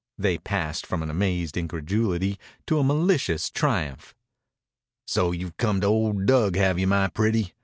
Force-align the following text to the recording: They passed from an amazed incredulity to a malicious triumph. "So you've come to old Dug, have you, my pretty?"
They 0.17 0.39
passed 0.39 0.87
from 0.87 1.03
an 1.03 1.11
amazed 1.11 1.55
incredulity 1.55 2.39
to 2.65 2.79
a 2.79 2.83
malicious 2.83 3.51
triumph. 3.51 4.15
"So 5.05 5.31
you've 5.31 5.57
come 5.57 5.79
to 5.81 5.85
old 5.85 6.25
Dug, 6.25 6.55
have 6.55 6.79
you, 6.79 6.87
my 6.87 7.07
pretty?" 7.09 7.53